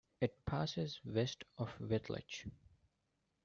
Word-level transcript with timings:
It 0.19 0.43
passes 0.47 0.99
west 1.05 1.43
of 1.59 1.77
Wittlich. 1.77 2.49